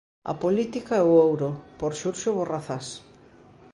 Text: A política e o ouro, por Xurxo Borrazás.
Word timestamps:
A 0.31 0.33
política 0.43 0.93
e 0.97 1.03
o 1.09 1.11
ouro, 1.27 1.49
por 1.79 1.91
Xurxo 1.99 2.29
Borrazás. 2.37 2.87